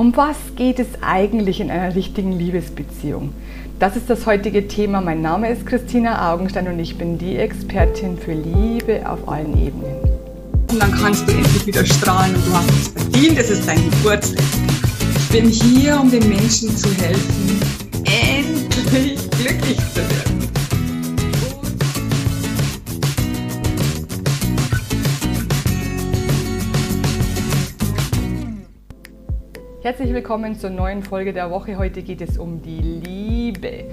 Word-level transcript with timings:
Um 0.00 0.16
was 0.16 0.56
geht 0.56 0.78
es 0.78 0.86
eigentlich 1.02 1.60
in 1.60 1.70
einer 1.70 1.94
richtigen 1.94 2.32
Liebesbeziehung? 2.32 3.34
Das 3.78 3.96
ist 3.96 4.08
das 4.08 4.24
heutige 4.24 4.66
Thema. 4.66 5.02
Mein 5.02 5.20
Name 5.20 5.50
ist 5.50 5.66
Christina 5.66 6.32
Augenstein 6.32 6.68
und 6.68 6.78
ich 6.78 6.96
bin 6.96 7.18
die 7.18 7.36
Expertin 7.36 8.16
für 8.16 8.32
Liebe 8.32 9.06
auf 9.06 9.28
allen 9.28 9.52
Ebenen. 9.62 9.96
Und 10.70 10.80
dann 10.80 10.90
kannst 10.92 11.28
du 11.28 11.32
endlich 11.32 11.66
wieder 11.66 11.84
strahlen 11.84 12.34
und 12.34 12.46
du 12.46 12.52
hast 12.54 12.70
es 12.70 12.88
verdient. 12.88 13.38
Es 13.38 13.50
ist 13.50 13.68
dein 13.68 13.90
Geburtstag. 13.90 14.42
Ich 15.18 15.28
bin 15.28 15.50
hier, 15.50 16.00
um 16.00 16.10
den 16.10 16.26
Menschen 16.30 16.74
zu 16.74 16.88
helfen, 16.94 17.60
Herzlich 29.90 30.14
willkommen 30.14 30.54
zur 30.54 30.70
neuen 30.70 31.02
Folge 31.02 31.32
der 31.32 31.50
Woche. 31.50 31.76
Heute 31.76 32.02
geht 32.02 32.20
es 32.20 32.38
um 32.38 32.62
die 32.62 32.78
Liebe. 32.78 33.86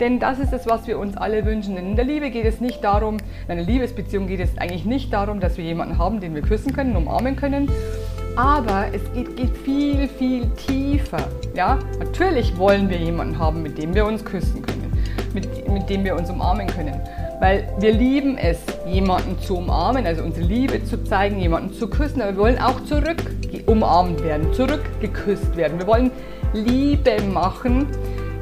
Denn 0.00 0.18
das 0.18 0.40
ist 0.40 0.52
es, 0.52 0.66
was 0.66 0.88
wir 0.88 0.98
uns 0.98 1.16
alle 1.16 1.46
wünschen. 1.46 1.76
Denn 1.76 1.90
in 1.90 1.94
der 1.94 2.04
Liebe 2.04 2.30
geht 2.30 2.44
es 2.44 2.60
nicht 2.60 2.82
darum, 2.82 3.18
in 3.46 3.52
einer 3.52 3.62
Liebesbeziehung 3.62 4.26
geht 4.26 4.40
es 4.40 4.58
eigentlich 4.58 4.84
nicht 4.84 5.12
darum, 5.12 5.38
dass 5.38 5.56
wir 5.56 5.62
jemanden 5.62 5.96
haben, 5.96 6.18
den 6.18 6.34
wir 6.34 6.42
küssen 6.42 6.72
können, 6.72 6.96
umarmen 6.96 7.36
können. 7.36 7.70
Aber 8.34 8.86
es 8.92 9.00
geht, 9.12 9.36
geht 9.36 9.56
viel, 9.58 10.08
viel 10.08 10.50
tiefer. 10.56 11.24
Ja? 11.54 11.78
Natürlich 12.00 12.58
wollen 12.58 12.90
wir 12.90 12.98
jemanden 12.98 13.38
haben, 13.38 13.62
mit 13.62 13.78
dem 13.78 13.94
wir 13.94 14.06
uns 14.06 14.24
küssen 14.24 14.60
können, 14.60 14.92
mit, 15.34 15.68
mit 15.68 15.88
dem 15.88 16.02
wir 16.02 16.16
uns 16.16 16.28
umarmen 16.30 16.66
können. 16.66 17.00
Weil 17.40 17.68
wir 17.78 17.92
lieben 17.92 18.38
es, 18.38 18.58
jemanden 18.86 19.38
zu 19.40 19.56
umarmen, 19.58 20.06
also 20.06 20.22
unsere 20.22 20.46
Liebe 20.46 20.84
zu 20.84 21.02
zeigen, 21.04 21.38
jemanden 21.38 21.72
zu 21.74 21.88
küssen, 21.88 22.22
aber 22.22 22.32
wir 22.32 22.38
wollen 22.38 22.58
auch 22.58 22.82
zurück 22.84 23.22
umarmt 23.66 24.22
werden, 24.22 24.52
zurückgeküsst 24.52 25.56
werden. 25.56 25.78
Wir 25.78 25.86
wollen 25.86 26.10
Liebe 26.52 27.16
machen, 27.32 27.86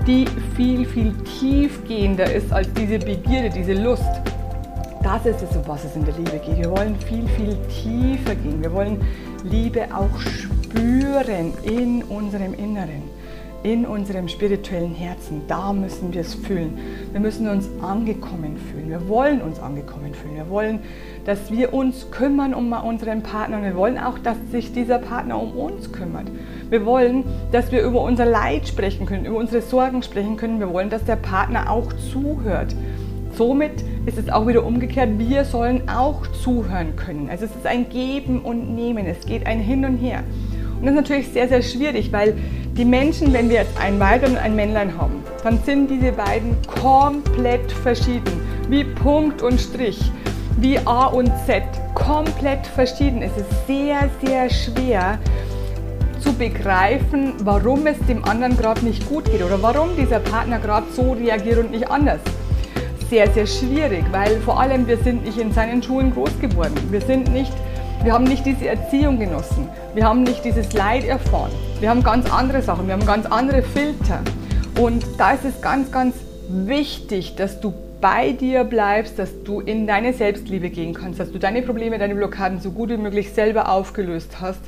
die 0.06 0.26
viel, 0.56 0.84
viel 0.84 1.14
tiefgehender 1.40 2.32
ist 2.32 2.52
als 2.52 2.72
diese 2.74 2.98
Begierde, 2.98 3.50
diese 3.50 3.74
Lust. 3.74 4.04
Das 5.02 5.26
ist 5.26 5.42
es, 5.42 5.56
um 5.56 5.66
was 5.66 5.84
es 5.84 5.96
in 5.96 6.04
der 6.04 6.14
Liebe 6.14 6.38
geht. 6.44 6.58
Wir 6.58 6.70
wollen 6.70 6.96
viel, 6.96 7.26
viel 7.28 7.56
tiefer 7.68 8.34
gehen. 8.34 8.62
Wir 8.62 8.72
wollen 8.72 9.00
Liebe 9.44 9.86
auch 9.92 10.20
spüren 10.20 11.52
in 11.64 12.02
unserem 12.04 12.54
Inneren 12.54 13.02
in 13.62 13.86
unserem 13.86 14.28
spirituellen 14.28 14.94
Herzen. 14.94 15.42
Da 15.48 15.72
müssen 15.72 16.12
wir 16.12 16.22
es 16.22 16.34
fühlen. 16.34 16.78
Wir 17.12 17.20
müssen 17.20 17.48
uns 17.48 17.68
angekommen 17.80 18.56
fühlen. 18.56 18.88
Wir 18.88 19.08
wollen 19.08 19.40
uns 19.40 19.60
angekommen 19.60 20.14
fühlen. 20.14 20.36
Wir 20.36 20.48
wollen, 20.48 20.80
dass 21.24 21.50
wir 21.50 21.72
uns 21.72 22.10
kümmern 22.10 22.54
um 22.54 22.72
unseren 22.72 23.22
Partner. 23.22 23.58
Und 23.58 23.64
wir 23.64 23.76
wollen 23.76 23.98
auch, 23.98 24.18
dass 24.18 24.36
sich 24.50 24.72
dieser 24.72 24.98
Partner 24.98 25.40
um 25.40 25.52
uns 25.52 25.92
kümmert. 25.92 26.26
Wir 26.70 26.84
wollen, 26.84 27.24
dass 27.52 27.70
wir 27.70 27.82
über 27.82 28.02
unser 28.02 28.26
Leid 28.26 28.66
sprechen 28.66 29.06
können, 29.06 29.26
über 29.26 29.38
unsere 29.38 29.62
Sorgen 29.62 30.02
sprechen 30.02 30.36
können. 30.36 30.58
Wir 30.58 30.72
wollen, 30.72 30.90
dass 30.90 31.04
der 31.04 31.16
Partner 31.16 31.70
auch 31.70 31.92
zuhört. 32.12 32.74
Somit 33.34 33.82
ist 34.04 34.18
es 34.18 34.28
auch 34.28 34.46
wieder 34.46 34.64
umgekehrt, 34.64 35.18
wir 35.18 35.46
sollen 35.46 35.88
auch 35.88 36.26
zuhören 36.42 36.96
können. 36.96 37.30
Also 37.30 37.46
es 37.46 37.56
ist 37.56 37.66
ein 37.66 37.88
Geben 37.88 38.42
und 38.42 38.74
Nehmen, 38.74 39.06
es 39.06 39.24
geht 39.24 39.46
ein 39.46 39.58
Hin 39.58 39.86
und 39.86 39.96
Her. 39.96 40.22
Und 40.82 40.86
das 40.86 40.94
ist 40.94 41.00
natürlich 41.02 41.28
sehr, 41.28 41.46
sehr 41.46 41.62
schwierig, 41.62 42.10
weil 42.10 42.34
die 42.76 42.84
Menschen, 42.84 43.32
wenn 43.32 43.48
wir 43.48 43.60
jetzt 43.60 43.78
ein 43.80 44.00
Weiblein 44.00 44.32
und 44.32 44.38
ein 44.38 44.56
Männlein 44.56 44.98
haben, 44.98 45.22
dann 45.44 45.60
sind 45.64 45.88
diese 45.88 46.10
beiden 46.10 46.56
komplett 46.66 47.70
verschieden. 47.70 48.32
Wie 48.68 48.82
Punkt 48.82 49.42
und 49.42 49.60
Strich, 49.60 50.00
wie 50.56 50.78
A 50.84 51.06
und 51.06 51.30
Z. 51.46 51.62
Komplett 51.94 52.66
verschieden. 52.66 53.22
Es 53.22 53.30
ist 53.36 53.66
sehr, 53.68 54.10
sehr 54.24 54.50
schwer 54.50 55.20
zu 56.18 56.32
begreifen, 56.32 57.34
warum 57.44 57.86
es 57.86 57.98
dem 58.08 58.24
anderen 58.24 58.56
gerade 58.56 58.84
nicht 58.84 59.08
gut 59.08 59.26
geht 59.26 59.44
oder 59.44 59.62
warum 59.62 59.90
dieser 59.96 60.18
Partner 60.18 60.58
gerade 60.58 60.86
so 60.92 61.12
reagiert 61.12 61.58
und 61.58 61.70
nicht 61.70 61.88
anders. 61.88 62.18
Sehr, 63.08 63.30
sehr 63.30 63.46
schwierig, 63.46 64.02
weil 64.10 64.40
vor 64.40 64.58
allem 64.58 64.88
wir 64.88 64.96
sind 64.96 65.24
nicht 65.24 65.38
in 65.38 65.52
seinen 65.52 65.80
Schulen 65.80 66.12
groß 66.12 66.40
geworden. 66.40 66.74
Wir 66.90 67.02
sind 67.02 67.32
nicht 67.32 67.52
wir 68.04 68.12
haben 68.12 68.24
nicht 68.24 68.44
diese 68.44 68.66
Erziehung 68.66 69.18
genossen. 69.20 69.68
Wir 69.94 70.04
haben 70.04 70.24
nicht 70.24 70.44
dieses 70.44 70.72
Leid 70.72 71.04
erfahren. 71.04 71.52
Wir 71.78 71.88
haben 71.88 72.02
ganz 72.02 72.30
andere 72.32 72.60
Sachen. 72.60 72.86
Wir 72.86 72.94
haben 72.94 73.06
ganz 73.06 73.26
andere 73.26 73.62
Filter. 73.62 74.20
Und 74.80 75.04
da 75.18 75.32
ist 75.32 75.44
es 75.44 75.60
ganz, 75.60 75.92
ganz 75.92 76.16
wichtig, 76.48 77.36
dass 77.36 77.60
du 77.60 77.72
bei 78.00 78.32
dir 78.32 78.64
bleibst, 78.64 79.20
dass 79.20 79.44
du 79.44 79.60
in 79.60 79.86
deine 79.86 80.12
Selbstliebe 80.12 80.70
gehen 80.70 80.94
kannst, 80.94 81.20
dass 81.20 81.30
du 81.30 81.38
deine 81.38 81.62
Probleme, 81.62 81.98
deine 81.98 82.16
Blockaden 82.16 82.60
so 82.60 82.72
gut 82.72 82.90
wie 82.90 82.96
möglich 82.96 83.32
selber 83.32 83.70
aufgelöst 83.70 84.40
hast. 84.40 84.60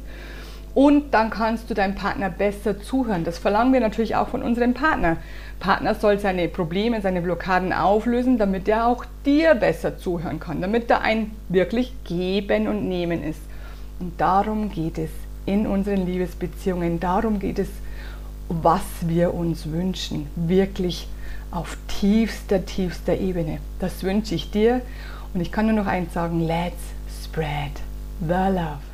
Und 0.74 1.14
dann 1.14 1.30
kannst 1.30 1.70
du 1.70 1.74
deinem 1.74 1.94
Partner 1.94 2.30
besser 2.30 2.80
zuhören. 2.80 3.22
Das 3.24 3.38
verlangen 3.38 3.72
wir 3.72 3.80
natürlich 3.80 4.16
auch 4.16 4.28
von 4.28 4.42
unserem 4.42 4.74
Partner. 4.74 5.18
Partner 5.60 5.94
soll 5.94 6.18
seine 6.18 6.48
Probleme, 6.48 7.00
seine 7.00 7.22
Blockaden 7.22 7.72
auflösen, 7.72 8.38
damit 8.38 8.68
er 8.68 8.86
auch 8.86 9.04
dir 9.24 9.54
besser 9.54 9.96
zuhören 9.98 10.40
kann, 10.40 10.60
damit 10.60 10.90
er 10.90 11.02
ein 11.02 11.30
wirklich 11.48 11.92
Geben 12.04 12.66
und 12.66 12.88
Nehmen 12.88 13.22
ist. 13.22 13.40
Und 14.00 14.20
darum 14.20 14.70
geht 14.70 14.98
es 14.98 15.10
in 15.46 15.66
unseren 15.66 16.06
Liebesbeziehungen, 16.06 16.98
darum 17.00 17.38
geht 17.38 17.58
es, 17.58 17.68
was 18.48 18.82
wir 19.02 19.32
uns 19.32 19.70
wünschen, 19.70 20.26
wirklich 20.34 21.08
auf 21.50 21.76
tiefster, 21.86 22.66
tiefster 22.66 23.16
Ebene. 23.16 23.58
Das 23.78 24.02
wünsche 24.02 24.34
ich 24.34 24.50
dir 24.50 24.80
und 25.32 25.40
ich 25.40 25.52
kann 25.52 25.66
nur 25.66 25.76
noch 25.76 25.86
eins 25.86 26.12
sagen, 26.12 26.40
let's 26.40 26.74
spread 27.24 27.72
the 28.20 28.52
love. 28.52 28.93